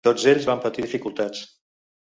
Tots 0.07 0.23
ells 0.31 0.47
van 0.51 0.63
patir 0.63 0.87
dificultats. 0.87 1.47